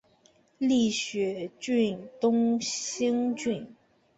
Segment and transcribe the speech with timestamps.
[0.57, 3.75] 立雪郡东兴郡